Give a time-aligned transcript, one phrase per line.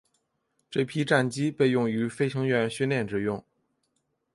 [0.71, 3.45] 这批战机被用于飞行员训练之用。